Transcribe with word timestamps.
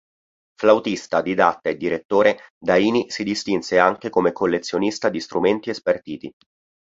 Flautista, 0.59 1.21
didatta 1.21 1.69
e 1.69 1.77
direttore, 1.77 2.39
Daini 2.57 3.11
si 3.11 3.23
distinse 3.23 3.77
anche 3.77 4.09
come 4.09 4.31
collezionista 4.31 5.09
di 5.09 5.19
strumenti 5.19 5.69
e 5.69 5.75
spartiti. 5.75 6.31